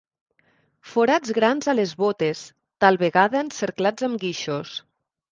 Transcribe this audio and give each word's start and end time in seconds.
Forats 0.91 1.33
grans 1.39 1.67
a 1.73 1.75
les 1.79 1.91
bótes, 1.99 2.41
tal 2.85 2.97
vegada 3.03 3.43
encerclats 3.47 4.07
amb 4.09 4.19
guixos. 4.25 4.73